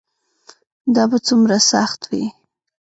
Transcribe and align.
دا 0.95 1.03
به 1.09 1.17
څومره 1.27 1.57
سخت 1.71 1.99
وي. 2.09 2.25